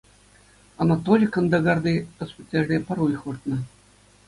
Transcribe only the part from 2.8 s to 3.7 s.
пӗр уйӑх выртнӑ.